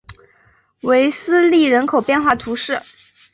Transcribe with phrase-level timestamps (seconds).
[0.79, 2.81] 韦斯利人口变化图示